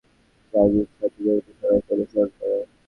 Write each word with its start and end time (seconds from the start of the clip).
জাজির 0.53 0.87
সাথে 0.91 1.19
জড়িত 1.25 1.47
সবাইকে 1.59 1.89
অনুসরণ 1.95 2.29
কর। 2.37 2.49